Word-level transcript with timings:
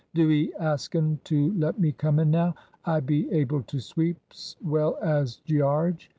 Do 0.15 0.31
'ee 0.31 0.51
ask 0.59 0.95
un 0.95 1.19
to 1.25 1.53
let 1.53 1.79
me 1.79 1.91
come 1.91 2.17
in 2.17 2.31
now! 2.31 2.55
I 2.85 3.01
be 3.01 3.29
able 3.31 3.61
to 3.61 3.79
sweep 3.79 4.17
's 4.33 4.55
well 4.59 4.97
as 4.99 5.41
Gearge. 5.45 6.09